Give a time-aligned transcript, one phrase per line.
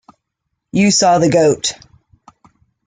[0.71, 1.73] You saw the goat.